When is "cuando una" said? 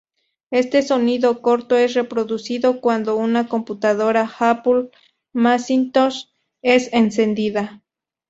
2.81-3.47